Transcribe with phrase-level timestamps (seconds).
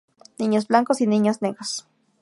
[0.39, 1.87] Niños blancos y niños negros.